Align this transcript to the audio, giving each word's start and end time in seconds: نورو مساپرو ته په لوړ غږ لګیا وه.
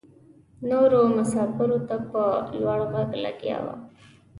نورو 0.69 0.99
مساپرو 1.17 1.77
ته 1.87 1.95
په 2.11 2.23
لوړ 2.61 2.79
غږ 2.93 3.09
لګیا 3.25 3.57
وه. 3.65 3.75